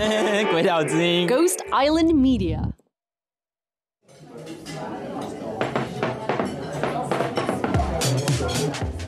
[0.50, 2.58] 鬼岛之音，Ghost Island Media。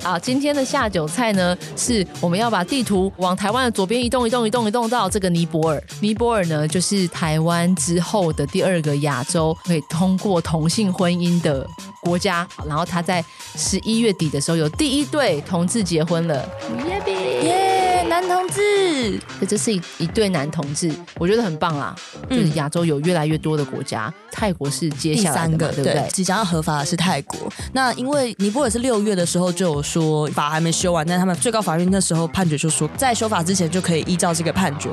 [0.02, 5.82] 好，今天的下酒菜呢，是我们要把地图往台湾的左边移动，移动，移动，移动到这个尼泊尔。
[6.00, 11.66] 尼泊尔呢，就是台湾之后的第二个亚洲可以通过同性婚姻的
[12.02, 12.46] 国家。
[12.66, 13.24] 然后他在
[13.56, 16.46] 十一月底的时候，有第一对同志结婚了。
[16.86, 17.71] 耶比耶，
[18.26, 21.94] 男同志，这是一一对男同志，我觉得很棒啦。
[22.28, 25.92] 就是亚洲有越来越多的国家，嗯、泰国是接下来三个，对不对？
[25.94, 27.52] 对，即将要合法的是泰国。
[27.72, 29.82] 那因为尼泊尔是六月的时候就有。
[29.92, 34.88] 说法还没修完，但他们最高法院那时候判决就说，在修法之前就可以依照这个判决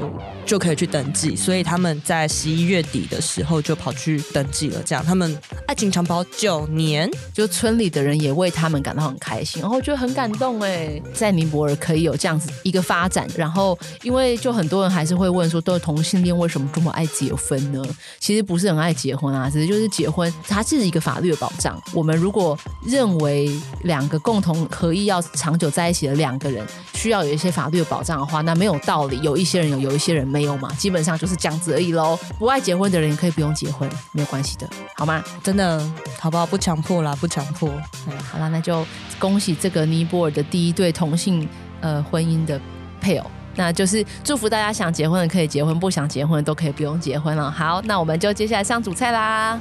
[0.46, 4.82] 就可以去登记，所以他们在十一月底的时候就跑去登记了。
[4.84, 5.38] 这样，他们
[5.68, 13.19] 爱情长跑九年，就村里的人也为他们感到很开心，然后觉得很感动哎，在尼泊尔可以有这样子一个发展。
[13.36, 17.82] 然后，因为就很多人还是会问说，都是同性恋为什么这么爱结婚呢？
[18.20, 21.82] 其实不是很爱结婚啊，只是就是结婚它是一个法律的保障。
[21.94, 23.52] 我们如果认为
[23.84, 29.20] 两个共同合意要长久在一起的两个人，需要有一些法律的保障的话，那没有道理。
[29.22, 32.18] 有一些人有，有一些人没有嘛，基本上就是这样子而已喽。
[32.38, 35.24] 不爱结婚的人也可以不用结婚，没有关系的，好吗？
[35.44, 35.82] 真的，
[36.20, 36.46] 好不好？
[36.46, 37.70] 不强迫啦，不强迫。
[38.08, 38.86] 嗯，好了，那就
[39.20, 41.48] 恭喜这个尼泊尔的第一对同性
[41.82, 42.60] 呃婚姻的
[43.00, 47.50] 配偶，那就是祝福大家想结婚的可以结婚，不想结婚的都可以不用结婚了。
[47.50, 49.60] 好，那我们就接下来上主菜啦。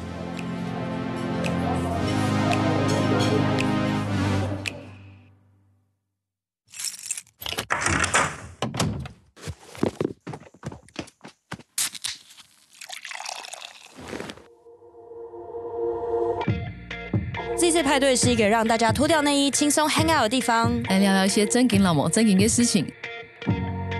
[17.70, 22.84] 这派对是一个让大家脱掉内衣、轻松 hang out 的地方，来聊聊一些真金老母、真金的事情。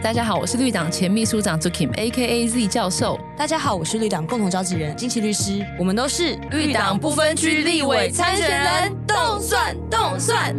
[0.01, 2.47] 大家好，我是绿党前秘书长 Zukim，A.K.A.
[2.47, 3.19] Z 教授。
[3.37, 5.67] 大家好，我是绿党共同召集人金奇律师。
[5.77, 10.55] 我们都是绿党不分区立委参选人，动算动算。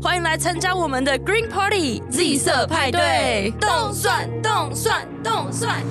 [0.00, 5.82] 欢迎来参加我们的 Green Party Z 色派对，动算动算动算。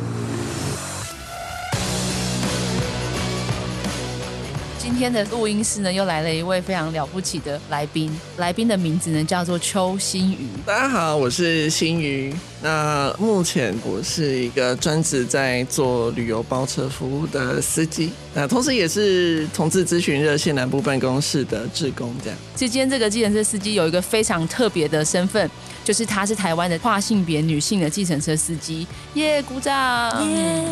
[4.90, 8.12] 今天的录音室呢，又来了一位非常了不起的来宾。
[8.38, 10.48] 来宾的名字呢，叫做邱新宇。
[10.66, 12.34] 大家好，我是新宇。
[12.60, 22.12] 那目前我是一个专职在做旅游包车服务的司机，那同时也是同志咨询热线南部办公室的志工。
[22.24, 25.48] 这样，今天这个计程车司机有一个非常特别的身份，
[25.84, 28.88] 就是他是台湾的跨性别女性的计程车司机。
[29.14, 30.28] 耶，鼓掌！
[30.28, 30.64] 耶。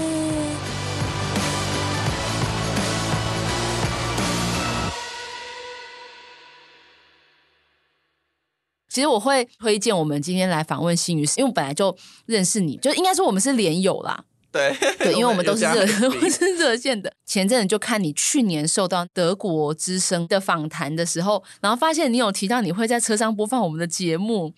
[8.97, 14.23] 其实我会推荐我们今天来访问新宇，因为我本来就认识你，就应该说我们是连友啦。
[14.51, 17.13] 对对，因为我们都是热，我是热线的。
[17.23, 24.51] 前阵子就看你去年受到德国之声的访谈的时候，然后发现你有提到你会在车上播放我们的节目，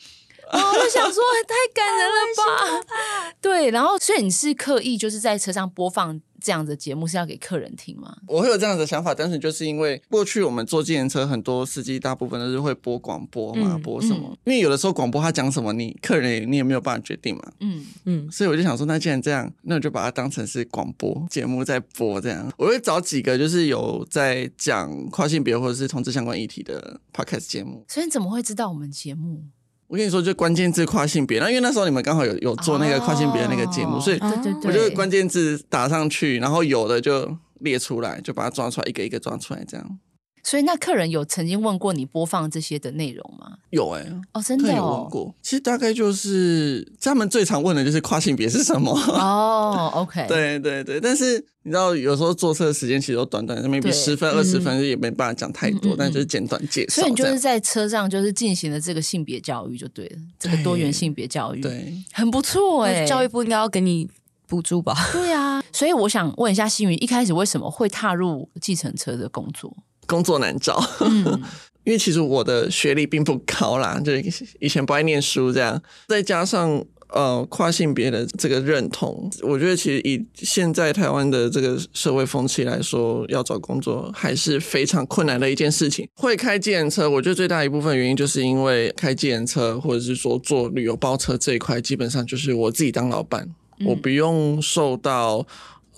[0.51, 3.33] 我就想说 太感人了吧？
[3.41, 6.19] 对，然后所以你是刻意就是在车上播放。
[6.41, 8.15] 这样的节目是要给客人听吗？
[8.25, 14.29] 我会有这样的想法，但是就是因为过去我们坐计程车，很多司机大部分都是会播广播嘛，嗯、播什么？
[14.31, 17.51] 嗯、因为有的时候广播他讲什么，你客人也你也没有办法决定嘛。
[17.59, 22.49] 嗯嗯，所以我就想说，那既然这样，那我就把它当成是广播节目在播这样。
[22.55, 27.83] 我会找几个就是有在讲跨性别或者是同志相关议题的 podcast 节目。
[27.89, 29.43] 所以你怎么会知道我们节目？
[29.89, 34.19] 我跟你说，就关键字跨性别，那因为那时候你们刚好有有做那个跨性别的那个节目，哦、所以
[34.63, 39.99] 我就关键字打上去，然后有的就列出来，就把它抓出来，一个一个抓出来，这样。
[40.44, 43.57] 所以那客人有曾经问过你播放这些的内容吗？
[43.69, 45.35] 有哎、欸，哦，真的、哦、有问过。
[45.41, 48.91] 其实大概就是他们最常问的就是跨性别是什么。
[49.13, 51.45] 哦，OK，对对对，但是。
[51.63, 57.01] 你知道有时候坐车的时间其实都短短的，maybe 十分二十分也没办法讲太多，嗯、但就是简短介绍。
[57.01, 63.05] 所以你就是在车上就是进行了这个性别教育就对了，对这个多元性别教育，对，很不错哎、欸。
[63.05, 64.09] 教育部应该要给你
[64.47, 64.96] 补助吧？
[65.11, 69.72] 对啊，所以我想问一下新瑜，一开始为什么会踏入计程车的工作？
[70.09, 71.23] 工作难找，嗯，
[71.85, 74.11] 因为其实我的学历并不高啦，就
[74.59, 76.84] 以前不爱念书这样，再加上。
[77.11, 86.08] 呃，跨性别的这个认同，我觉得其实以现在台湾的这个社会风气来说，要找工作还是非常困难的一件事情。
[86.14, 95.44] 会开计程车，我觉得最大一部分原因就是因为开计程车，或者是说做旅游包车这一块，基本上就是我自己当老板，嗯、我不用受到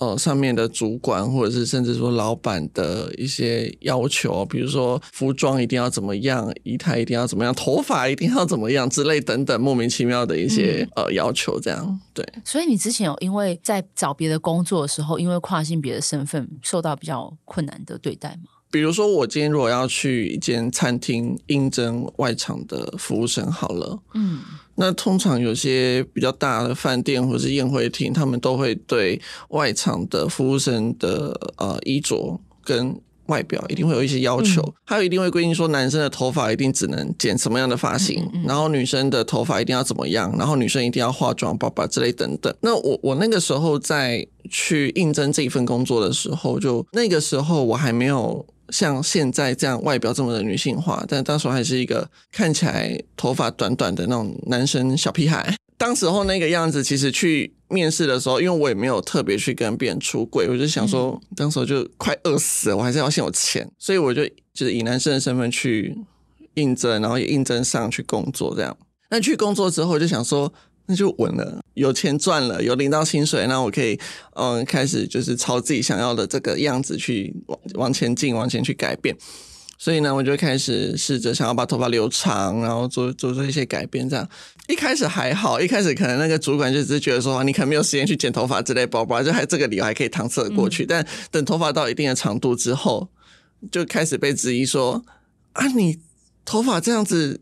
[0.02, 12.26] 呃上面的主管或者是甚至说老板的一些要求，比如说服装一定要怎么样，仪态一定要怎么样，头发一定要怎么样之类等等莫名其妙的一些、嗯、呃要求，这样对。
[12.44, 18.50] 所以你之前有因为在找别的工作的时候，因为跨性别的身份受到比较困难的对待吗？
[18.72, 24.40] 比如说，我今天如果要去一间餐厅应征外场的服务生，好了，嗯，
[24.76, 29.20] 那通常有些比较大的饭店或者是宴会厅，他们都会对
[29.50, 42.52] 外场的服务生的呃衣着跟外表一定会有一些要求，嗯、还有一定会规定说，男生的头发一定只能剪什么样的发型，嗯嗯嗯，然后女生的头发一定要怎么样，然后女生一定要化妆、包包之类等等。
[42.62, 48.46] 那我我那个时候在去应征这一份工作的时候，就那个时候我还没有。
[48.72, 55.54] 像现在这样外表这么的女性化，但当时还是一个看起来头发短短的那种男生小屁孩。
[55.76, 65.96] 当时候那个样子，其实去面试的时候，因为我也没有特别去跟别人出柜，我就想说，当时候就快饿死了，我还是要先有钱，所以我就就是以男生的身份去
[66.54, 68.76] 应征，然后也应征上去工作这样。
[69.10, 70.52] 那去工作之后，就想说。
[70.86, 73.98] 那就稳了，有钱赚了，有领到薪水，那我可以
[74.34, 79.16] 嗯开始就是朝自己想要的这个样子去往往前进，往前去改变。
[79.78, 84.08] 所以呢，我就开始试着想要把头发留长，然后做做出一些改变。
[84.08, 84.28] 这样
[84.68, 90.84] 一开始还好，一开始可能那个主管就只是觉得说你可能没有时间去剪头发之类，包包就还这个理由还可以搪塞过去。
[90.84, 93.08] 嗯、但等头发到一定的长度之后，
[93.72, 95.04] 就开始被质疑说
[95.54, 95.98] 啊，你
[96.44, 97.40] 头发这样子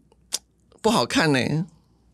[0.81, 1.67] 不好看呢。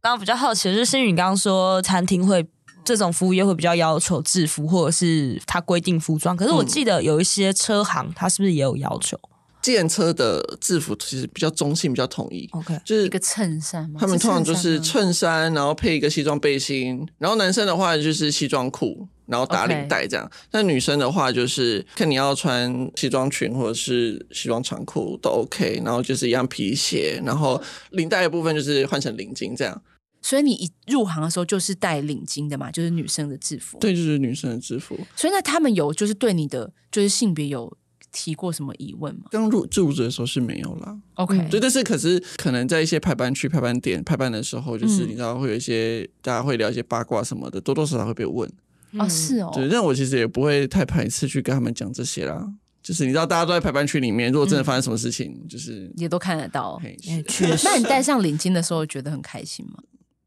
[0.06, 2.46] 刚刚比较好奇的是，新宇刚刚说餐厅会
[2.84, 6.36] 这种服务业会比较要求制服，或者是他规定服装。
[6.36, 9.18] 可是我记得有一些车行，他是不是也有要求？
[9.60, 12.48] 计程车的制服其实比较中性，比较统一。
[12.52, 13.98] OK，就是一个衬衫吗？
[13.98, 17.04] 他们通常就是衬衫，然后配一个西装背心。
[17.18, 20.30] 然后男生的话就是西装裤，然后打领带这样。
[20.52, 20.66] 那 Okay.
[20.66, 25.82] 女生的话就是看你要穿西装裙或者是西装长裤都 OK。
[25.84, 27.60] 然后就是一样皮鞋，然后
[27.90, 29.82] 领带的部分就是换成领巾这样。
[30.26, 33.78] 所以你一入行的时候就是戴领巾的嘛，就是女生的制服。
[33.78, 34.98] 对，就是女生的制服。
[35.14, 37.72] 所以那他们有就是对你的就是性别有
[38.10, 39.26] 提过什么疑问吗？
[39.30, 40.98] 刚入入职的时候是没有啦。
[41.14, 48.50] OK，对，但是可是可能在一些排班区、排班点、排班的时候，就是你知道会有一些、嗯、大家会聊一些八卦什么的，多多少少会被问。
[48.98, 49.52] 哦，是哦。
[49.54, 52.52] 对，但我其实也不会太排斥去跟他们讲这些啦。
[52.82, 56.82] 就是你知道，大家都在排班区里面，如果真的发生什么事情，嗯、就是也都看得到。
[57.28, 57.68] 确实。
[57.68, 59.78] 那你戴上领巾的时候，觉得很开心吗？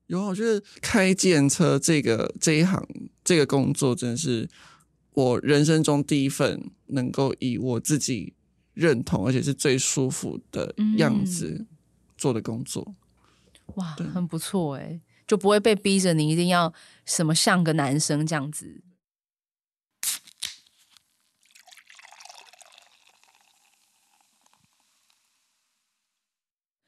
[0.10, 2.84] 有，我觉得开建车这个这一行
[3.24, 4.50] 这个工作，真的是
[5.14, 8.34] 我人生中第一份能够以我自己
[8.74, 11.68] 认同而且是最舒服的样子
[12.18, 12.84] 做的工作。
[12.88, 12.96] 嗯、
[13.76, 16.74] 哇，很不错哎，就不会被逼着你一定要
[17.06, 18.82] 什么像个男生这样子。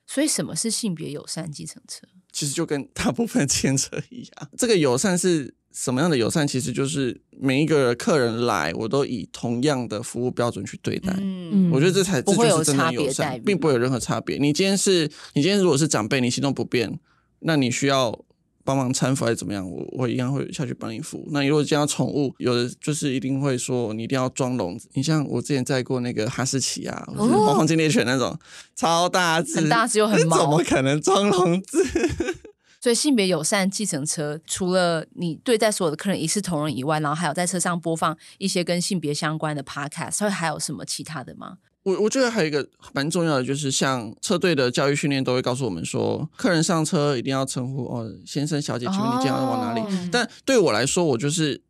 [0.07, 2.07] 所以，什么是性别友善计程车？
[2.41, 6.47] 其实就跟大部分计程车一样，这个友善是什么样的友善？
[6.47, 11.15] 其实就是每一个客人来，我都以同样的服务标准去对待。
[11.19, 14.39] 嗯，我觉得这才这就是真的友善，并不会有任何差别。
[14.39, 15.03] 你今天是，
[15.35, 16.99] 你今天如果是长辈，你行动不便，
[17.41, 18.25] 那你需要。
[18.63, 19.69] 帮忙搀扶还是怎么样？
[19.69, 21.27] 我我一样会下去帮你扶。
[21.31, 24.89] 那如果见到宠物，有的就是一定会说你一定要装笼子。
[24.93, 28.39] 你像我之前载过那个哈士奇啊，或者黄金猎犬那种，哦、
[28.75, 31.83] 超大只，很大只又很毛，怎么可能装笼子？
[32.81, 41.57] 所以性别友善计程车，除了你对待所有的客人一视同仁以外，然后还有在车上播放一些跟性别相关的 podcast，所以还有什么其他的吗？
[41.83, 49.81] 我我觉得还有一个蛮重要的，就是像车队的教育训练都会告诉我们说，客人上车一定要称呼哦先生、小姐，请问你今天要往哪里？
[49.81, 51.61] 哦、但对我来说，我就是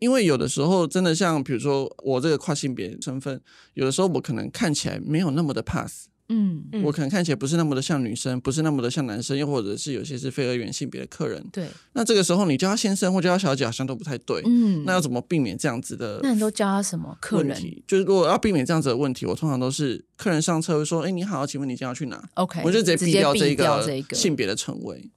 [0.00, 3.40] 因为有的时候真的像比如说我这个跨性别身份，
[3.74, 6.08] 有的时候我可能看起来没有那么的 pass。
[6.32, 11.44] 嗯，我可能看起来不是那么的像女生，不是那么的像男生，又或者是有些是非二元性别的客人。
[11.52, 14.40] 对，那这个时候你叫他先生或叫他小姐，好像都不太对。
[14.46, 16.20] 嗯，那要怎么避免这样子的？
[16.22, 17.14] 那你都叫他什么？
[17.20, 17.56] 客人？
[17.86, 25.10] 就是如果要避免这样子的问题，我通常都是客人上车会说：“哎，你好，请问你今天要去哪？”OK，我就直接避掉这一个性别的称谓。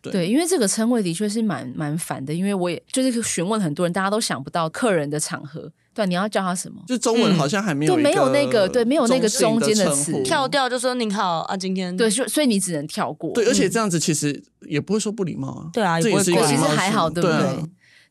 [0.00, 5.70] 对，对，因为这个称谓的确是蛮蛮烦的，因为我也就是询问很多人，大家都想不到客人的场合。
[5.94, 6.82] 对，你要叫他什么？
[6.86, 13.32] 就中文好像还没有，对，没有那个，对，没有那个中间的词，跳掉就说您好啊，今天对，所所以你只能跳过。
[13.34, 15.70] 对，而且这样子其实也不会说不礼貌啊。
[15.72, 17.64] 对啊，这也是一个其实还好，对不对？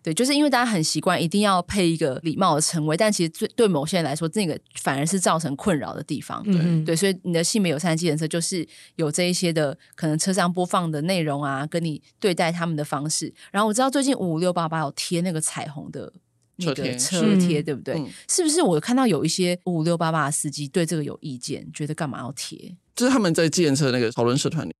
[0.03, 6.43] 对，就是因为大家很习惯一定要配一个礼貌的称谓，但其实对对某些人来说，那个反而是造成困扰的地方。
[6.43, 13.33] 对对，所以你的性别友善计程车就是有这一些的可能车上播放的内容啊，跟你对待他们的方式。
[13.51, 16.13] 然后我知道最近五五六八八有贴那个彩虹的。
[16.61, 17.95] 那个贴车贴，对不对？
[17.95, 22.75] 嗯是不是我看到有一些五五六八八的司机对这个有意见，觉得干嘛要贴？
[22.95, 24.73] 就是他们在计程车那个讨论社团里，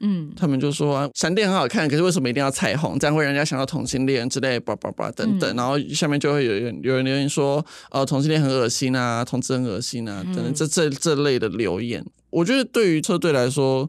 [0.00, 2.98] 嗯，他们就说、啊、闪电很好看，可是为什么一定要彩虹？
[2.98, 5.54] 这样会让人家想到同性恋之类，叭叭叭等等。
[5.54, 12.04] 嗯然后下面就会有人有人留言说，呃，同性恋很恶心啊，同志很恶心啊，等等，嗯这这这类的留言。
[12.30, 13.88] 我觉得对于车队来说，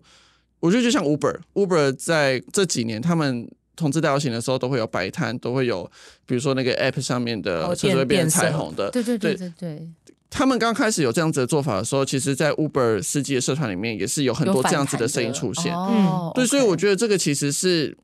[0.60, 3.50] 我觉得就像 Uber，Uber 在这几年他们。
[3.80, 5.90] 同志大游行的时候都会有摆摊，都会有，
[6.26, 8.92] 比如说那个 App 上面的哦车子会变成彩虹的。
[8.92, 9.50] 对对对对。
[9.50, 9.90] 对对，
[10.30, 15.74] 他们刚开始有这样子的做法的时候，其实，在 Uber 司机的社团里面也是有很多这样子的声音出现。
[15.74, 17.98] 嗯，对，所以我觉得这个其实是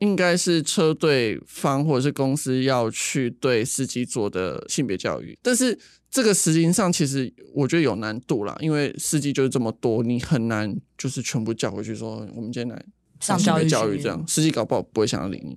[0.00, 5.78] 应该是车队方或者是公司要去对司机做的性别教育，但是
[6.10, 12.84] 这个实际上其实我觉得有难度啦，因为司机就是这么多，你很难就是全部叫回去说我们今天来
[13.20, 15.56] 上教育教育这样，司机搞不好不会想要理你。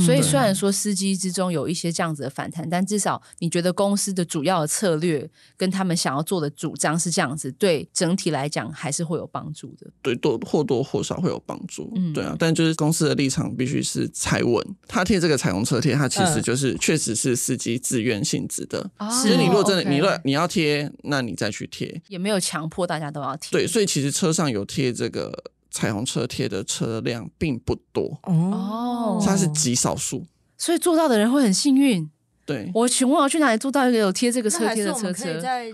[0.00, 9.86] 所以嗯虽然说司机之中有一些这样子的反弹，但至少你觉得公司的主要的策略跟他们想要做的主张是这样子，对整体来讲还是会有帮助的。
[10.00, 12.34] 对，多或多或少会有帮助，嗯对啊。
[12.38, 18.90] 但就是公司的立场必须是踩稳，他贴这个彩虹车贴，他其实嗯就是确实是司机自愿性质的。
[18.98, 22.00] 哦就是你如果真的你若你要贴，那你再去贴。
[22.08, 23.50] 也没有强迫大家都要贴。
[23.50, 30.24] 对，所以其实车上有贴这个彩虹车贴的车辆并不多，哦它是极少数。
[30.58, 32.08] 所以做到的人会很幸运。
[32.44, 35.26] 对，我请问我要去哪里做到一个有贴这个车贴的车车？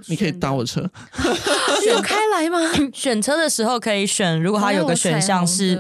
[0.07, 0.81] 你可以搭我车。
[1.89, 2.59] 有开来吗？
[2.93, 5.77] 选车的时候可以选，如果它有个选项是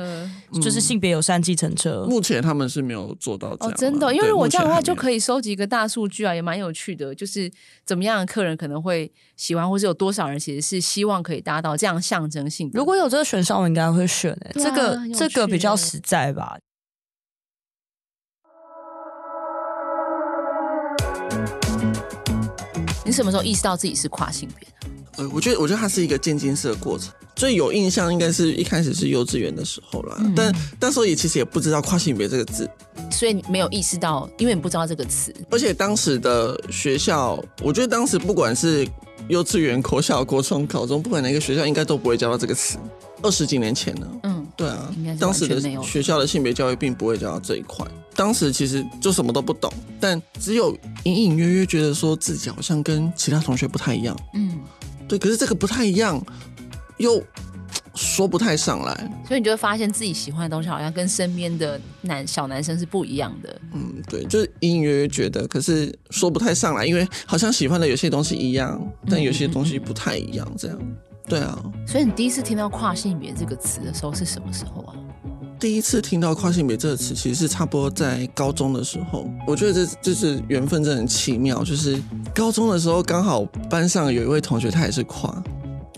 [0.60, 4.98] 就是性别友善计程车，目前他们是没有做到这样啊、哦，真的，因为如果这样的话，就。
[4.98, 7.14] 可以收集一个大数据啊，也蛮有趣的。
[7.14, 7.48] 就是
[7.84, 12.76] 怎么样的客人可能会喜欢，或是有多少人其实是希望可以达到这样象征性的。
[12.76, 16.58] 如果有这个选项，我应该会选诶、欸啊这个这个比较欸实在吧。
[23.06, 24.66] 你什么时候意识到自己是跨性别
[25.18, 25.24] 的？
[25.24, 27.12] 呃，我觉得，我觉得它是一个渐进式的过程。
[27.34, 32.68] 最有印象应该是一开始是幼稚园的时候啦，嗯但那时候也其实也不知道跨性别这个字，
[33.12, 35.32] 所以你没有意识到，因为你不知道这个词。
[35.48, 38.84] 而且当时的学校，我觉得当时不管是
[39.28, 42.76] 幼稚园、国小、国中、高中，不管哪个学校，应该都不会教到这个词。
[43.22, 47.86] 二十几年前呢，嗯，对啊应该，是当时的学校的性别教育并不会教到这一块。
[48.16, 54.16] 当时其实就什么都不懂，但只有隐隐约约觉得说自己好像跟其他同学不太一样。
[54.34, 54.58] 嗯，
[55.08, 56.22] 对，可是这个不太一样，
[56.98, 57.22] 又
[57.94, 58.94] 说不太上来。
[59.26, 63.60] 所以你就会发现自己喜欢的东西好像跟身边的男小男生是不一样的。
[63.72, 70.78] 嗯，对，就是隐隐约约觉得，可是说不太上来，因为好像喜欢的有些东西一样，但有些东西不太一样，这样。
[71.26, 74.94] 对啊，所以你第一次听到跨性别这个词的时候是什么时候啊？
[75.58, 79.28] 第一次听到跨性别这个词，其实是差不多在高中的时候。
[79.46, 81.64] 我觉得这这是缘分，真的很奇妙。
[81.64, 82.00] 就是
[82.34, 85.30] 高中的时候，刚好班上有一位同学，他也是跨，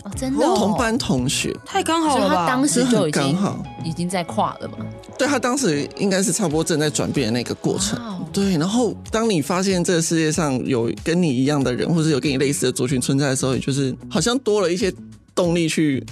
[0.03, 2.47] 哦，真的、哦，同班同学，太刚好了吧他？
[2.47, 4.77] 当时就刚好已经在跨了嘛。
[5.17, 7.99] 对他当时应该是差不多正在转变的那个过程。
[8.33, 14.91] 对，然后当你发现这个世界上有跟你一样的人，或者有跟你类似的族群存在的时候，也就是好像多了一些
[15.35, 16.03] 动力去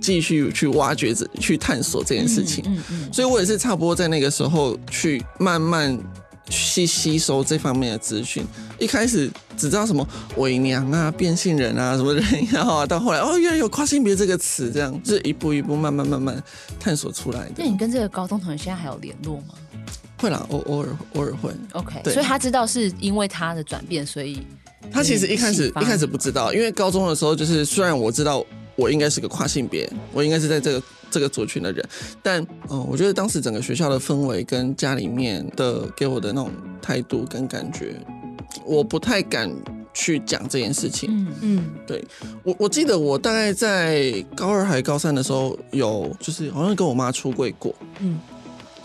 [0.00, 2.64] 继续去挖掘、去探索这件事情。
[2.66, 5.98] 嗯嗯所以我也是差不多在那个时候去慢慢
[6.48, 8.44] 去吸收这方面的资讯。
[8.78, 16.42] 一开始只知道什么伪娘啊、变性人啊、什么人妖啊，到后来哦，原来有跨性别这个词，这样就是一步一步慢慢慢慢
[16.78, 17.64] 探索出来的那。
[17.64, 19.54] 你跟这个高中同学现在还有联络吗
[20.20, 21.50] 会啦，偶偶尔偶尔会。
[21.72, 24.44] ？OK，所以他知道是因为他的转变，所以
[24.90, 28.44] 他其实一开始一开始不知道，因为高中的时候就是虽然我知道
[28.78, 31.84] 我应该是个跨性别，我应该是在这个这个族群的人，
[32.22, 37.96] 但嗯、呃，我觉得当时整个学校的氛围跟家里面的给我的那种态度跟感觉，
[38.64, 39.50] 我不太敢
[39.92, 41.10] 去讲这件事情。
[41.42, 41.64] 嗯。
[41.88, 42.04] 嗯，
[42.44, 48.20] 我我记得我大概在高二还是高三的时候，有就是好像跟我妈出柜过，嗯，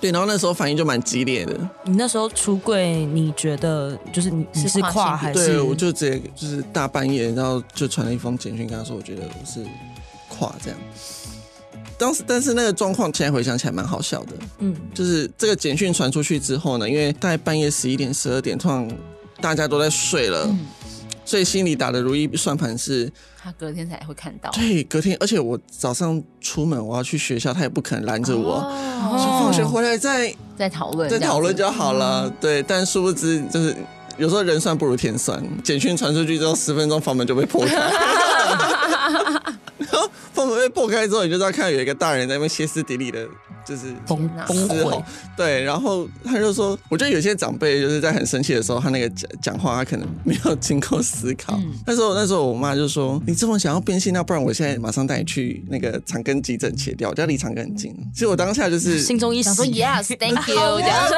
[0.04, 5.48] 对，然后那时候反应就蛮激烈的，你那时候出柜，你觉得就是你你是是跨还是？
[5.48, 9.66] 对，我就直接就是大半夜，然后就传了一封简讯跟他说，我觉得我是
[10.28, 10.78] 跨这样。
[11.98, 18.98] 当时，但是那个状况现在回想起来蛮好笑的，嗯，就是这个简讯传出去之后呢，因为大概半夜十一点、十二点，通常
[19.40, 20.68] 大家都在睡了，嗯，
[21.34, 23.12] 所以心里打的如意算盘是，
[23.42, 24.52] 他隔天才会看到。
[24.52, 28.62] 对，隔天，而且我早上出门我要去学校，他也不可能拦着我，
[29.42, 32.28] 放学回来再再讨论，再讨论就好了。
[32.28, 33.76] 嗯对，但殊不知就是
[34.20, 37.74] 有时候人算不如天算，简讯传出去之后，十分钟房门就被破开。
[39.80, 43.28] 然后房门被破开之后，你就知道看到有一个大人在那边歇斯底里的
[43.66, 45.04] 就是崩哪崩溃。
[45.36, 51.56] 对，然后他就说，我觉得有些长辈就是在很生气的时候，他那个讲讲话，他可能没有经过思考。
[51.58, 61.18] 嗯那时候那时候我妈就说：“你这么想要变性，那不然我现在马上带你去那个长庚急诊切掉，我家离长庚很近。”其实我当下就是心中一喜想说 yes，thank you，这样说，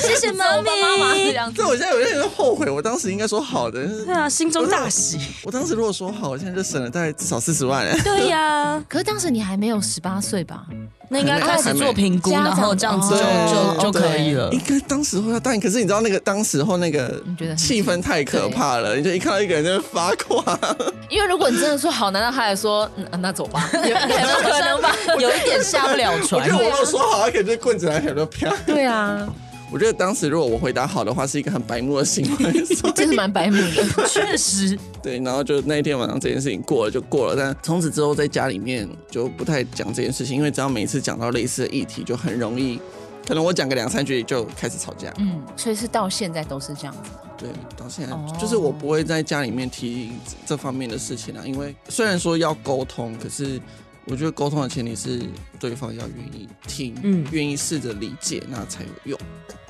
[0.00, 1.66] 谢谢妈咪妈妈这样子这。
[1.66, 3.86] 我现在有点后悔，我当时应该说好的。
[4.04, 5.18] 对啊，心中大喜。
[5.42, 7.86] 我当时如果说好，我现在就省了大概至少四十万。
[8.02, 10.66] 对呀，可是当时你还没有十八岁吧？
[11.12, 14.60] 那应该开始做评估，然后这样子就哦就就可以了应。
[14.64, 20.44] 该当时候要答应，可是你知道那个当时候那个你觉得气氛太可怕了，你就一看到一个人在那发狂，
[21.10, 22.88] 因为如果你真的说好，难道他还说
[23.20, 23.68] 那走吧？
[23.74, 23.94] 有有
[24.40, 24.94] 可能吧？
[25.18, 26.64] 有一点下不了我船觉得。
[26.64, 28.48] 我如果说好，他可能就棍子来，很多啪。
[28.64, 29.26] 对啊，
[29.72, 32.64] 我觉得当时如果我回答好的话，是一个很白目的行为。
[32.94, 33.84] 真是蛮白目的。
[34.08, 42.80] 确实，对，然后就那一天晚上这件事情过了就过了，但从此之后在家里面就不太讲这件事情，因为只要每次讲到类似的议题，就很容易，
[43.26, 45.12] 可能我讲个两三句就开始吵架。
[45.18, 47.10] 嗯，所以是到现在都是这样子。
[47.38, 50.10] 对，到现在、哦就是我不会在家里面提
[50.44, 53.58] 这方面的事情啊，因为虽然说要沟通，可是
[54.04, 55.22] 我觉得沟通的前提是
[55.58, 59.18] 对方要愿意听，嗯愿意试着理解，那才有用。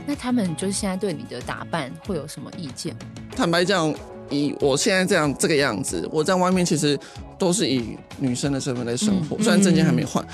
[0.07, 2.95] 那他们就是现在对你的打扮会有什么意见？
[3.37, 3.95] 坦白讲，
[4.29, 6.99] 以我现在这样这个样子，我在外面其实
[7.39, 10.25] 都是以女生的身份在生活，嗯虽然证件还没换，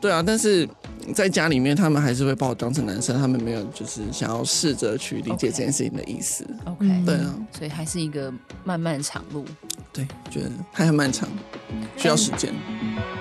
[0.00, 0.68] 对啊，但是
[1.14, 6.44] 在家里面他们还是会把我当成男生，他们没有就是想要试着去理解这件事情的意思。
[6.64, 8.32] OK，、嗯对啊，所以还是一个
[8.64, 9.44] 漫漫长路。
[9.92, 11.28] 对，觉得还很漫长，
[11.96, 12.52] 需要时间。
[12.52, 13.11] 虽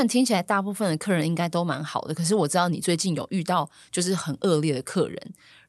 [0.00, 5.18] 然听起来大部分的客人应该都蛮好的，可是我知道你最近有遇到就是很恶劣的客人，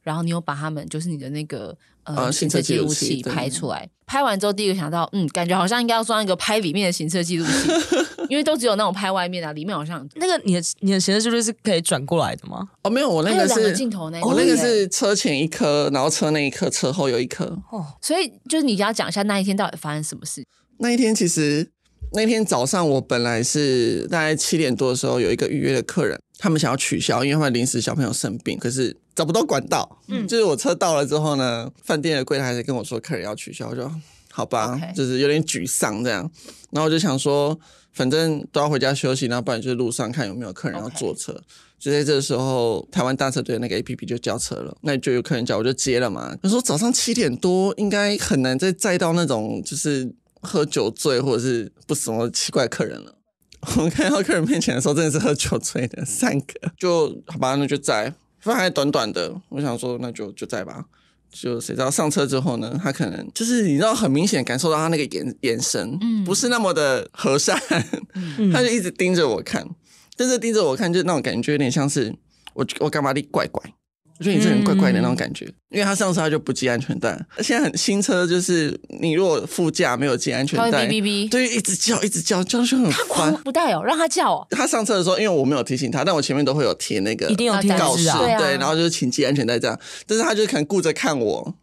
[0.02, 7.68] 然后你有把他们就是你的那个呃呃行车记录器拍出来，拍完之后第一个想到，嗯，感觉好像应该要装一个拍里面的行车记录器，
[8.28, 12.68] 因为都只有那种拍外面啊，里面好像那个你的你的行车记录是可以转过来的吗？
[12.82, 17.44] 哦，没有，我那个是镜头那个我那个哦是车前一颗，然后车那一颗，车后有一颗。
[17.70, 20.44] 哦所以就是你要讲一下那一天到底发生什么事。
[20.78, 21.70] 那一天其实
[22.14, 29.98] 那天早上我本来是大概七点多的时候有一个预约的客人，他们想要取消，因为他们临时小朋友生病，可是找不到管道。
[30.08, 33.90] 嗯，就是我车到了之后呢，饭店的柜台还跟我说客人要取消，我就
[34.30, 36.30] 好吧就是有点沮丧这样。
[36.70, 37.58] 然后我就想说，
[37.92, 41.40] 反正都要回家休息，然后不然就是路上看有没有客人要坐车。
[41.78, 46.32] 就在这时候，台湾大车队的那个 A P P 就叫车了，那就有客人叫，我就接了嘛。
[46.40, 50.08] 他说早上七点多应该很难再载到那种就是
[50.42, 53.16] 喝酒醉或者是不什么奇怪客人了。
[53.76, 58.12] 我们看到客人面前的时候，真的是喝酒醉的三个，就好吧，那就在。
[58.40, 60.84] 反正还短短的，我想说那就就在吧。
[61.30, 67.58] 就谁知道上车之后呢，他可能就是你知道很明显感受到他那个眼眼神，嗯不是那么的和善，
[68.52, 69.66] 他就一直盯着我看，
[70.14, 72.14] 但是盯着我看，就那种感觉有点像是
[72.52, 73.62] 我我干嘛的怪怪，
[74.22, 81.28] 我觉得你这人怪怪的那种感觉，因为他上车他就不系安全带，现在很新车就是你如果副驾没有系安全带，哔哔哔。
[81.28, 83.34] 对，一直叫一直叫，叫就很烦。
[83.42, 84.46] 不带哦，让他叫哦。
[84.50, 88.18] 他上车的时候，因为我没有提醒他，但我前面都会有贴那个一定有贴告示，啊。
[88.20, 88.38] 对啊。
[88.38, 91.54] 对，然后就是请系安全带这样，但是他就可能顾着看我，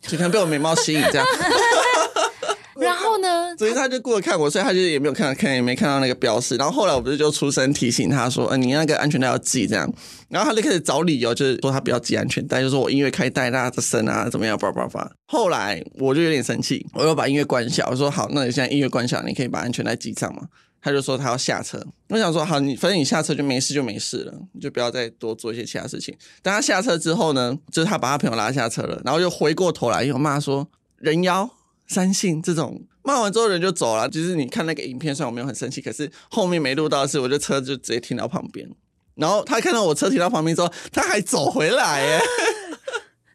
[0.00, 1.50] 就可能被我眉毛吸引这样，然
[3.58, 6.56] 所以他就顾着看我，所以他就也没有看到，可能也没看到那个标识。
[6.56, 9.92] 然后后来我不是就出声提醒他说，呃，你那个安全带要系这样，
[10.28, 15.10] 然后他就开始找理由，就是说他不要系安全带，就说我音乐开大的声啊，怎么样，叭叭叭。
[15.26, 20.42] 后来我就有点生气，我又把音乐关小，我说好，那你现在音乐关小，你可以把安全带系上吗？
[20.80, 26.14] 他就说他要下车，我想说好，你反正你下车就没事就没事了，你就不要再多做一些其他事情。
[26.40, 31.50] 等他下车之后呢，就是他把他朋友拉下车了，然后就回过头来又骂说人妖
[31.88, 32.86] 三性这种。
[33.02, 38.68] 骂完之后人就走了，就是你看那个影片，虽然我没有很生气，可是后面没录到的是，我就车就直接停到旁边，
[39.14, 42.20] 然后他看到我车停到旁边之后，他还走回来耶，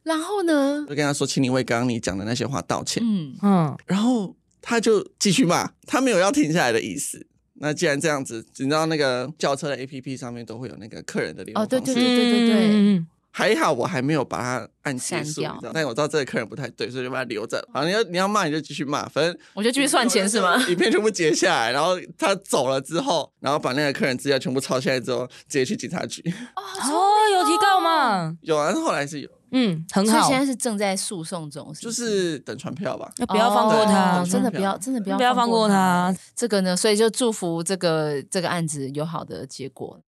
[0.03, 0.85] 然后呢？
[0.87, 3.01] 就跟他说，请你为刚刚你讲的那些话道歉。
[3.03, 7.25] 嗯，嗯，然后他就继续骂，他没有要停下来的意思。
[7.55, 17.67] 那既然这样子，你知道那个轿车的 APP 上面都会有那个客人的联络哦，对方式对对对对对，嗯还好我还没有把它按结束，删掉你知道但我知道这个客人不太对，所以就把它留着。
[17.73, 20.55] 好，你要你要骂你就继续骂，反正我就继续算钱是吗？
[20.69, 26.21] 影片全部截下来，然后他走了之后，然后把那个客人资料全部抄下来之后，直接去警察局。
[26.55, 28.37] 哦，有提告吗？
[28.41, 33.11] 有啊，后来是有，嗯，很好所以现，在是正在诉讼中，就是是等传票吧。
[33.17, 34.27] 那不要放过他哦？
[34.29, 36.15] 真的不要，真的不要，不要放过他。
[36.35, 39.99] 这个呢，所以就祝福这个这个案子有好的结果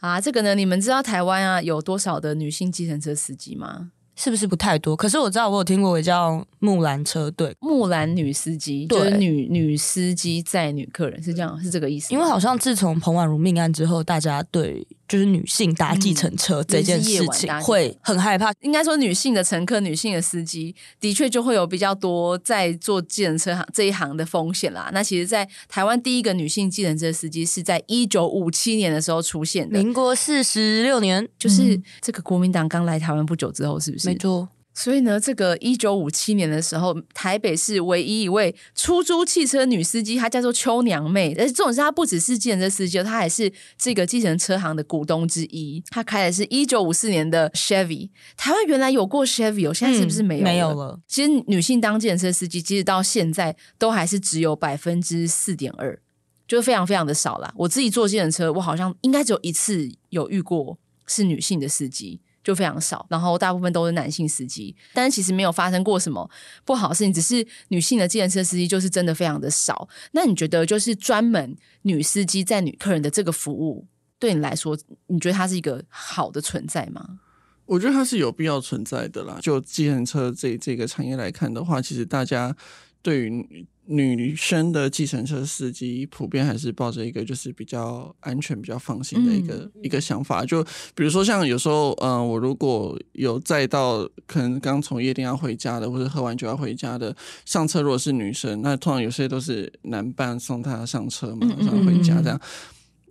[0.00, 0.20] 啊。
[0.20, 3.90] 这个呢，你们知道台湾啊有多少的女性计程车司机吗？
[4.18, 4.96] 是不是不太多？
[4.96, 12.12] 可是我知道我有听过，也叫木兰车队，木兰女司机，对就是女女司机载女客人，是这样，是这个意思？
[12.12, 18.52] 因为好像自从彭婉如命案之后，大家对就是女性搭计程车这件事情会很害怕。
[18.62, 24.90] 应该说，女性的乘客、女性的司机的确就会有比较多在做计程车行这一行的风险啦。
[24.92, 34.07] 那其实，在台湾第一个女性计程车司机是在一九五七年的时候出现的，民国四十六年，就是这个国民党刚来台湾不久之后，是不是？
[34.08, 34.48] 没错。
[34.74, 41.34] 所以呢，这个一九五七年的时候，台北市唯一一位出租汽车女司机，她叫做秋娘妹。
[41.36, 45.82] 而且这种是她不只是计程车司机，她还是这个计程车行的股东之一。
[45.90, 48.10] 她开的是一九五四年的 Chevy。
[48.36, 51.00] 台湾原来有过 Chevy，哦，现在是不是没有没有了。
[51.08, 56.00] 其实女性当计程车司机，即使到现在都还是只有百分之四点二，
[56.46, 57.52] 就非常非常的少啦。
[57.56, 62.20] 我自己坐计程车，我好像应该只有一次有遇过是女性的司机。
[62.42, 66.30] 就非常少，然后大部分都是男性司机，但是其实没有发生过什么
[66.64, 69.88] 不好的事情，只是女性的计程车司机就是真的非常的少。
[70.12, 73.86] 那你觉得，就是专门女司机载女客人的这个服务，
[74.18, 77.20] 对你来说，你觉得它是一个好的存在吗？
[77.66, 79.38] 我觉得它是有必要存在的啦。
[79.42, 82.56] 就计程车这这个产业来看的话，其实大家
[83.02, 90.44] 对于女生的计程车司机普遍还是抱着一个就是比较安全、比较放心的一个、嗯、一个想法。
[90.44, 90.62] 就
[90.94, 102.38] 比如说像有时候，嗯、呃，我如果有载到可能刚从夜店要回家的，或者喝完酒要回家的，上车如果是女生，那通常有些都是男伴送她上车嘛，然后回家这样。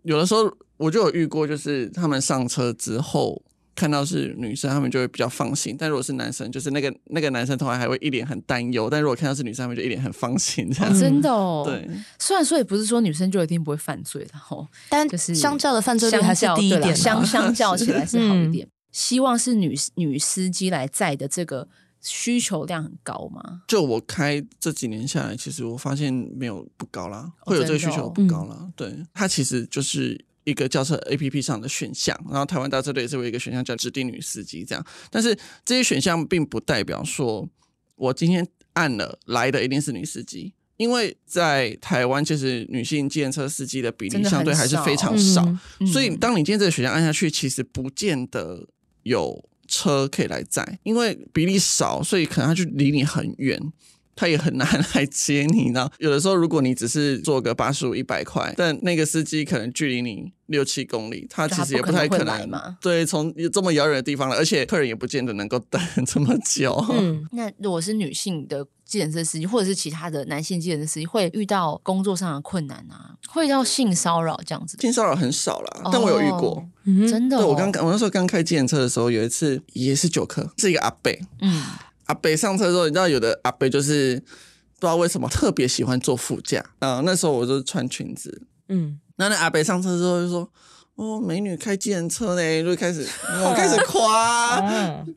[0.03, 3.41] 有的时候我就有遇过，就是他们上车之后。
[3.77, 10.67] 看到是女生，他们就会比较放心；但如果是男生，就是那个那个男生，通常还会一脸很担忧；但如果看到是女生，他们就一脸很放心。
[10.71, 11.87] 这样、哦、真的哦，对。
[12.17, 18.65] 虽然说也不是说女生就一定不会犯罪的吼，但就是相较的犯罪率还是低一点，相相较起来是好一点。
[18.67, 21.67] 嗯、希望是女女司机来载的这个
[22.01, 23.61] 需求量很高吗？
[23.67, 28.55] 就我开这几年下来，其实我发现没有不高啦，会有这个需求不高啦。
[28.59, 30.25] 哦、对，它其实就是。
[30.47, 37.45] 一个叫车 APP 上的选项，然后台湾大车队也是有一个选项叫指定女司机这样，但是这些选项并不代表说
[37.97, 48.69] 我今天按了来的一定是女司机，因为在台湾其实女性计程车司机的比例相对还是非常少，少所以当你今天这个选项按下去，其实不见得
[49.03, 53.61] 有车可以来载，因为比例少，所以可能它就离你很远。
[54.17, 55.89] 他也很难来接你呢。
[55.99, 62.75] 有的时候，如果你只是坐个八十五、一百块，但那个司机可能距离你六七公里，他其实也不太可能。
[62.81, 66.83] 对，从这么遥远的地方来，而且客人也不见得能够等这么久。
[66.91, 73.15] 嗯，那如果是女性的计程车司机，或者是其他的男性计程车司机，会遇到工作上的困难啊？
[73.29, 74.77] 会遇到性骚扰这样子？
[74.79, 76.65] 性骚扰很少啦，但我有遇过，
[77.07, 77.39] 真的、哦。
[77.39, 81.21] 对我刚刚我那时候刚开计程车的时候，有一次也是九客，是一个阿贝。
[81.41, 81.63] 嗯。
[82.07, 84.15] 阿北上车的时候，你知道有的阿北就是
[84.79, 87.01] 不知道为什么特别喜欢坐副驾啊。
[87.05, 90.49] 那时候我就穿裙子，嗯，然后那阿北上车之后就说
[90.95, 93.07] ：“哦，美女开计程车呢。”就开始
[93.43, 94.59] 我开始 夸，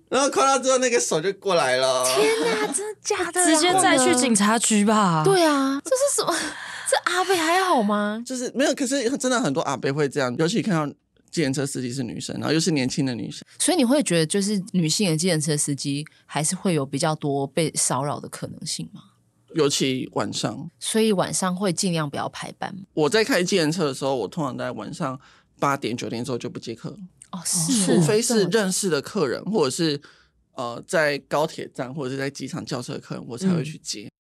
[0.09, 2.05] 然后夸到之后那个手就过来了。
[2.05, 3.45] 天哪，真的假的？
[3.47, 5.23] 直接再去警察局吧？
[5.25, 6.35] 对啊，这是什么？
[6.91, 8.23] 这阿北还好吗？
[8.27, 10.95] 就是没有，可是真的很多阿北会这样，尤其看到。
[11.31, 19.03] 计程车司机是女生，然后又是年轻的女生，所以你会觉得，就是女性的计程车司机还是会有比较多被骚扰的可能性吗？
[19.55, 22.75] 尤其晚上，所以晚上会尽量不要排班。
[22.95, 25.21] 我在开计程车的时候，我通常在晚上
[25.59, 26.97] 八点九点之后就不接客。
[27.33, 30.01] 哦，是，除非是认识的客人，或者是
[30.55, 34.05] 呃在高铁站或者是在机场叫车的客人，我才会去接。
[34.05, 34.11] 嗯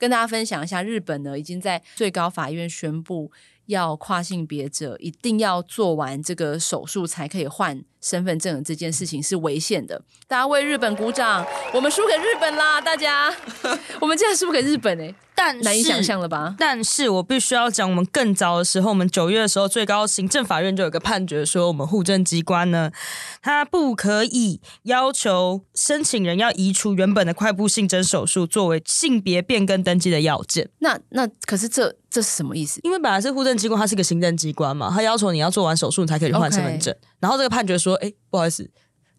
[0.00, 3.30] 跟大家分享一下，日本呢已经在最高法院宣布，
[3.66, 10.00] 要跨性别者一定要做完这个手术才可以换身份证的这件事情是违宪的。
[10.26, 12.80] 大家为日本鼓掌，我们输给日本啦！
[12.80, 13.34] 大家，
[14.00, 15.14] 我们竟然输给日本哎、欸！
[15.34, 16.54] 但难以想象了吧？
[16.58, 22.92] 但是我必须要讲，我们更早的时候，我们九月的时候，最高行政法院就有个判决说，我们户政机关呢，
[23.40, 30.68] 他不可以要求申请人要移除原本的快步性征手术作为性别变更登记的要件。
[30.80, 32.78] 那那可是这这是什么意思？
[32.82, 36.92] 因为本来是户政机关，它是个行政机关嘛，他要求你要做完手术，你才可以换身份证。
[36.92, 37.06] Okay.
[37.20, 38.70] 然后这个判决说，哎，不好意思。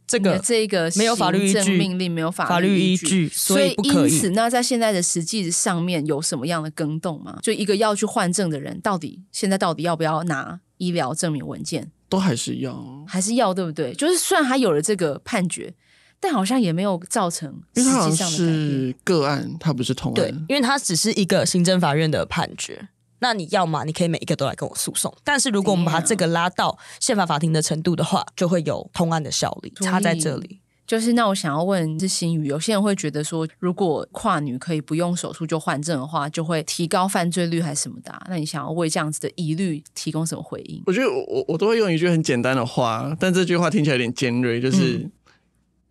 [0.08, 4.12] 这个这个没有法律依据，命令没有法律依据，所以不可以。
[4.12, 7.40] 因此，那在现在的实际上面有什么样的更动吗？
[7.42, 11.92] 就一个要去换证的人，到底现在到底要不要拿医疗证明文件？
[12.10, 13.94] 都还是要，还是要，对不对？
[13.94, 15.74] 就是虽然他有了这个判决，
[16.20, 18.30] 但好像也没有造成实际上的改变。
[18.30, 20.16] 是个案，它不是同案。
[20.16, 22.90] 对，因为它只是一个行政法院的判决。
[23.22, 25.14] 那你要嘛，你可以每一个都来跟我诉讼。
[25.24, 30.60] 但是如果我们把这个拉到宪法法庭的程度的话，就会有通案的效力，差在这里。
[30.88, 38.22] 就是那我想要问是新宇，有些人会觉得说，如果跨女可以不用手术就换证的话，就会提高犯罪率还是什么的啊？
[38.28, 40.84] 那你想要为这样子的疑虑提供什么回应？
[40.86, 44.98] 我觉得我我都会用一句很简单的话，但这句话听起来有点尖锐，就是。
[44.98, 45.12] 嗯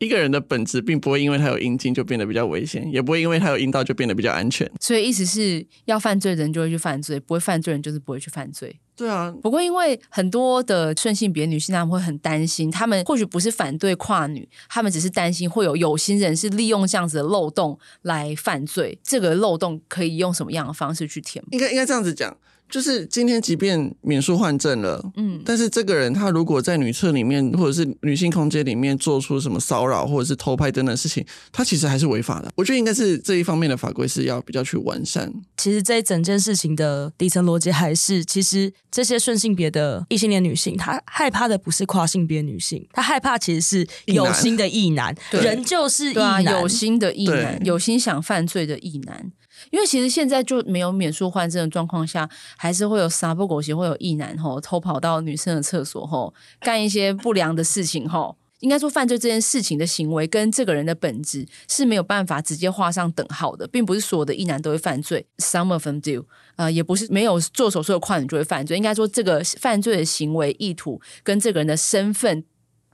[0.00, 4.68] 一个人的本质并不会因为他有阴茎就变得比较危险，也不会因为他有阴道就变得比较安全。
[4.80, 8.74] 所以意思是要犯罪的人就会去犯罪，不会犯罪的人就是不会去犯罪。
[8.96, 9.30] 对啊。
[9.42, 18.98] 不过因为很多的顺性别女性，他们会很担心，他们或许不是反对跨女，他们只是担心会有有心人是利用这样子的漏洞来犯罪。
[19.04, 21.50] 这个漏洞可以用什么样的方式去填补？
[21.52, 22.34] 应该应该这样子讲。
[22.70, 32.50] 就是今天，即便免术换证了，嗯，但是这个人他如果在女厕里面或者是女性空间里面做出什么骚扰或者是偷拍等等事情，他其实还是违法的。
[32.54, 35.32] 我觉得应该是这一方面的法规是要比较去完善。
[35.56, 49.32] 其实这一整件事情的底层逻辑还是，其实这些顺性别的异性恋女性，她害怕的不是跨性别女性，她害怕其实是有心的异男，人就是异男，有心的异男，有心想犯罪的异男。
[49.70, 58.36] 因为其实现在就没有免术换证的状况下，还是会有撒泼狗血，会有异男吼偷跑到女生的厕所吼干一些不良的事情吼。
[58.60, 68.76] 应该说，犯罪这件事情的行为跟这个人的本质是没有办法直接画上等号的，并不是所有的异男都会犯罪，some of them do，呃，也不是没有做手术的跨女就会犯罪。
[68.76, 72.44] 应该说，这个犯罪的行为意图跟这个人的身份。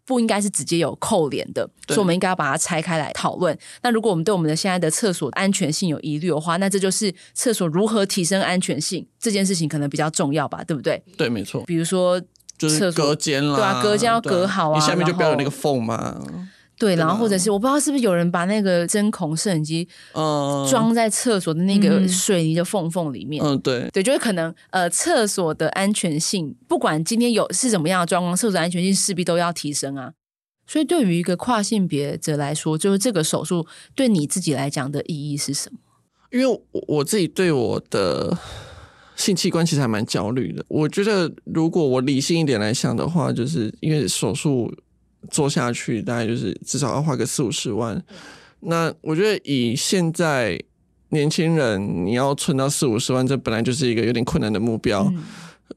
[0.07, 3.59] 不应该是直接有扣脸的，所以我们应该要把它拆开来讨论。
[3.83, 11.03] 那如果我们对我们的现在的厕所安全性有疑虑的话，那这就是厕所如何提升安全性这件事情可能比较重要吧，对不对？
[11.17, 11.65] 对，没错。
[11.67, 12.23] 比如说，
[12.57, 16.19] 就是隔间啦，对啊，隔间要隔好啊，你下面就不要有那个缝嘛。
[16.79, 19.89] 对，然后或者是我不知道是不是有人把那个针孔摄影机
[20.69, 23.43] 装在厕所的那个水泥的缝缝里面。
[23.43, 30.13] 嗯，对，对，就是可能呃，厕所的安全性，不管今天有是怎么样的状况，厕所的安全性势必都要提升啊。
[30.67, 35.79] 所以，对于一个跨性别者来说，就是这个手术对你自己来讲的意义是什么？
[36.31, 38.37] 因为我我自己对我的
[39.15, 40.63] 性器官其实还蛮焦虑的。
[40.69, 44.71] 我觉得，如果我理性一点来想的话，就是因为手术。
[45.31, 48.03] 做下去大概就是至少要花个四五十万，
[48.61, 50.61] 那我觉得以现在
[51.11, 55.05] 年轻人你要存到四五十万，这本来就是一个有点困难的目标。
[55.15, 55.23] 嗯、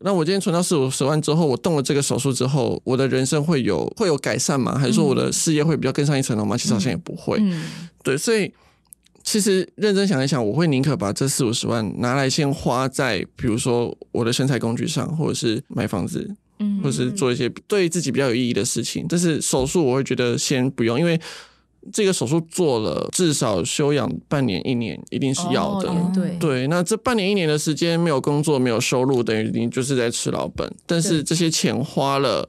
[0.01, 4.77] 那我今天存到四五十万之后，我动了这个手术之后，我的人生会有会有改善吗？
[4.77, 6.57] 还是说我的事业会比较更上一层楼吗？
[6.57, 7.37] 其实好像也不会。
[7.39, 7.63] 嗯、
[8.03, 8.51] 对，所以
[9.23, 16.35] 其实认真想一想，我会宁可把这四五十万拿来先花在比如说我的身材工具上，或者是买房子。
[16.59, 21.19] 嗯，或是做一些对自己比较有意义的事情，但是手术我会觉得先不用，因为
[21.91, 25.89] 这个手术做了至少休养半年一年，一定是要的。
[25.89, 30.69] 哦、对对，那这半年一年的时间没有工作没有收入，等于你就是在吃老本。
[30.85, 32.47] 但是这些钱花了，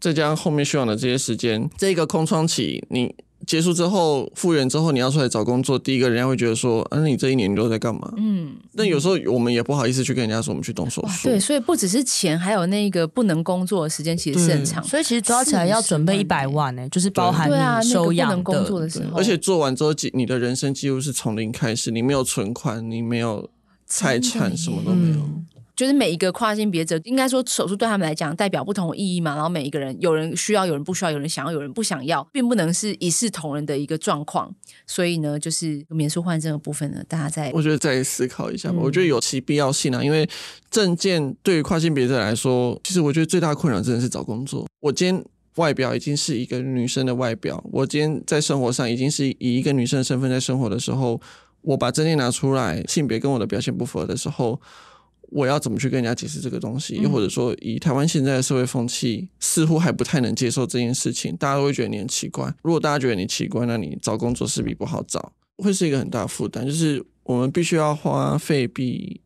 [0.00, 3.14] 再加上后面休养的这些时间，这个空窗期你。
[3.46, 11.28] 结束之后复原之后，你要出来找工作，第一个人家会觉得说：“啊，你这一年你都在干嘛？”嗯，但有时候我们也不好意思去跟人家说我们去动手术。
[11.28, 14.82] 对，所以不只是钱，还有那个不能工作的时间，其实是很长。
[14.82, 18.36] 所以其实抓起来要准备一百万呢，就是包含你收养的。
[18.36, 23.48] 不能工作的时候，而且做完之后，你的人生几乎是从零开始，你没有存款，你没有
[23.86, 25.16] 财产，什么都没有。
[25.18, 25.46] 嗯
[25.76, 29.34] 就是每一个跨性别者，应该说手术对他们来讲代表不同的意义嘛。
[29.34, 34.52] 然后每一个人，有人需要，有人不需要，有人想要，有人不想要，并不能是一视同仁的一个状况。
[34.86, 38.76] 所以呢，就是免术换证的部分呢，大家再我觉得再思考一下吧。
[38.78, 40.26] 嗯、我觉得有其必要性啊，因为
[40.70, 44.66] 证件对于跨性别者来说，其实我觉得最大困扰真的是找工作。
[44.80, 45.24] 我今天
[45.56, 51.20] 外表已经是一个女生的外表，我今天在生活上已经是以一个女生的身份在生活的时候，
[51.60, 54.58] 我把证件拿出来，性别跟我的表现不符合的时候。
[55.30, 56.94] 我要怎么去跟人家解释这个东西？
[56.96, 62.52] 又或者说，以台湾现在的社会风气，似乎还不太能接受这件事情，大家都会觉得你很奇怪。
[62.62, 66.64] 如果大家觉得你奇怪，那你找工作势必不好找，会是一个很大的负担。
[66.64, 69.20] 就是我们必须要花费比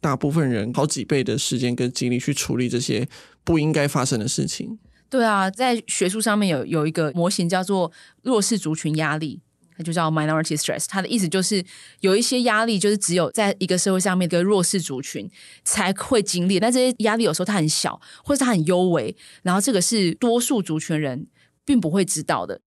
[0.00, 3.08] 大部分人好几倍的时间跟精力去处理这些
[3.42, 4.78] 不应该发生的事情。
[5.08, 7.90] 对啊，在学术上面有有一个模型叫做
[8.22, 9.40] 弱势族群压力。
[9.82, 11.64] 就叫 minority stress，它的意思就是
[12.00, 15.30] 有一些压力，就是只有在一个社会上面的弱势族群
[15.64, 16.60] 才会经历。
[16.60, 21.26] 但这些压力有时候它很小，或者它很幽微，然后这个是多数族群人
[21.64, 22.60] 并不会知道的。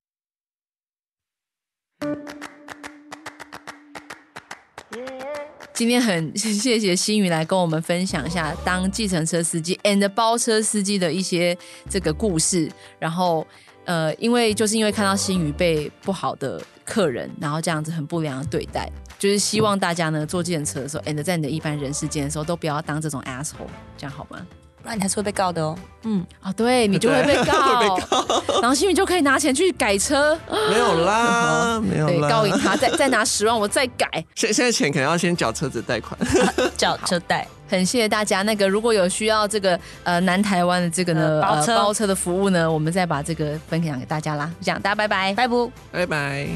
[5.73, 11.58] 今天很 谢谢新宇来跟我们分享一下当计程车司机 and 包车司机的一些
[11.89, 13.45] 这个故事，然后。
[13.86, 23.67] 呃，因为就是因为看到新宇被不好的客人，然后这样子很不良的对待，就是希望大家呢坐计程车的时候，and 在你的一般人世间的时候，都不要当这种 asshole，
[23.98, 24.46] 这样好吗？
[24.84, 25.76] 不然你还是会被告的哦。
[26.04, 30.38] 嗯，啊，对你就会被告，被告然后新宇就可以拿钱去改车。
[30.69, 34.06] 没有啦， 没有啦，告赢他，再再拿十万，我再改。
[34.36, 36.19] 现现在钱可能要先缴车子贷款，
[36.78, 37.48] 缴车贷。
[37.69, 38.41] 很谢谢大家。
[38.43, 44.52] 那个如果有需要这个呃南台湾的这个呢、呃、包车、呃、包车的服务呢，我们再把这个分享给大家啦。
[44.62, 46.48] 这样，大家拜拜，拜不，拜拜。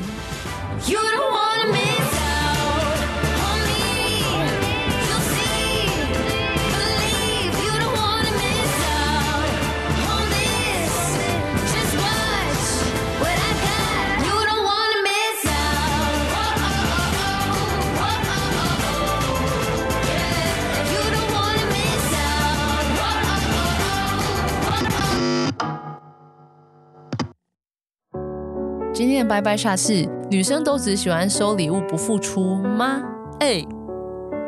[28.97, 32.99] 今天的拜拜煞是女生都只喜欢收礼物不付出吗？
[33.39, 33.67] 哎、欸，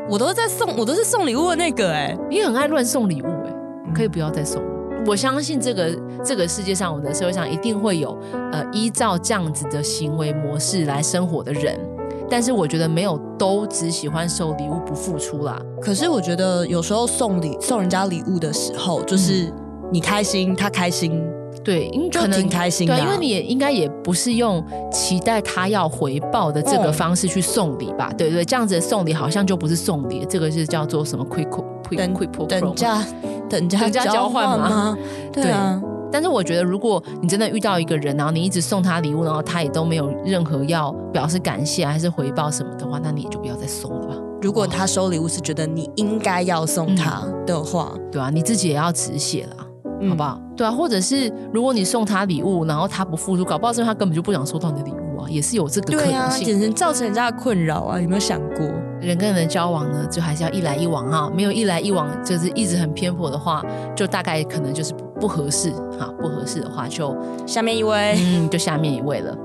[0.10, 5.04] 我都在送，我都是送礼物的那个哎、欸，你很爱乱送礼物哎、欸，可以不要再送了。
[5.06, 8.18] 我相信这个这个世界上，我们的社会上一定会有
[8.52, 11.80] 呃依照这样子的行为模式来生活的人，
[12.28, 15.62] 但是我觉得没有都只喜欢收礼物不付出啦。
[15.80, 19.54] 可是我觉得有时候送礼送人家礼物的时候，就是
[19.92, 21.24] 你开心，他开心。
[21.70, 22.98] 对，因为可能挺开心的、啊。
[22.98, 28.08] 对，因为你也应该也不是用期待他要回报的这个方式去送礼吧？
[28.10, 31.48] 嗯、对对，这样子的送礼好像就不是送礼，这个是叫做什么 quick
[31.88, 33.06] quick quick 等价
[33.48, 34.98] 等价交换吗？
[35.32, 35.90] 对啊对。
[36.12, 44.16] 但是我觉得，如果你真的遇到一个人，然后你一直送他礼物，然后他也都没有任何要表示感谢还是回报什么的话，那你也就不要再送了吧。
[44.42, 49.69] 如果他收礼物是觉得你应该要送他的话，嗯、对啊，你自己也要止血了。
[50.08, 50.40] 好不好？
[50.56, 56.74] 对啊，或者是如果你送他礼物，然后他不付出，搞不好是因为他根本就不想收到你的礼物啊，也是有这个可能性。
[56.74, 58.00] 造成人家的困扰啊！
[58.00, 58.66] 有没有想过，
[59.02, 63.64] 人跟人的交往呢，就还是要一来一往哈，没有一来一往，就是一直很偏颇的话，
[63.96, 69.38] 就大概可能就是不合适哈，不合适的话就下面一位，嗯，就下面一位了。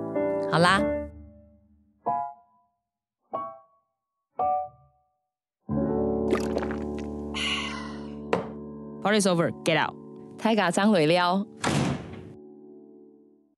[0.53, 0.81] 好啦
[9.03, 10.04] ，Party's over，get out。
[10.45, 11.47] 太嘎张伟撩，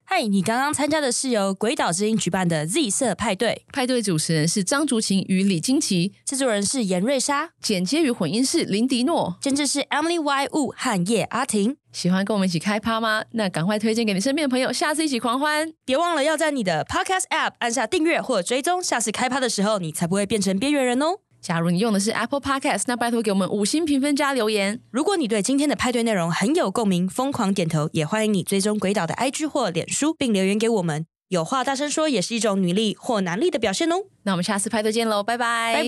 [0.05, 0.23] 嗨！
[0.23, 11.77] 你刚刚参加的是由鬼岛之音举办的 Z 色派对，派对主持人是张竹琴与李金奇，制作人是严瑞莎，剪接与混音是林迪诺，监制是 Emily Y Wu 和叶阿婷。
[11.91, 13.25] 喜欢跟我们一起开趴吗？
[13.33, 15.73] 那赶快推荐给你身边的朋友，下次一起狂欢！
[15.85, 21.17] 别忘了要在你的 Podcast App 按下订阅或追踪，下次开趴的时候你才不会变成边缘人哦。
[21.47, 24.81] 假如你用的是 Apple Podcast，那拜托给我们五星评分加留言。
[24.91, 31.07] 如果你对今天的派对内容很有共鸣，疯狂点头，也欢迎你追踪鬼岛的 IG 或脸书，并留言给我们。
[31.29, 33.95] 有话大声说也是一种女力或男力的表现哦。
[34.25, 35.87] 那我们下次派对见喽，拜拜。